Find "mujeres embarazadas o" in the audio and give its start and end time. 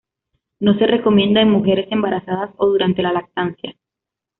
1.51-2.65